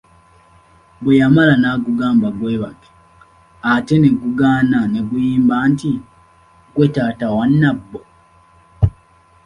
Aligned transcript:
Bweyamala 1.03 1.55
n'agugamba 1.59 2.27
gwebake, 2.37 2.89
ate 3.71 3.95
ne 3.99 4.09
gugaana 4.21 4.79
ne 4.91 4.99
guyimba 5.09 5.55
nti, 5.71 5.91
"gwe 6.73 6.87
taata 6.95 7.27
wa 7.35 7.45
Nambo" 7.59 7.99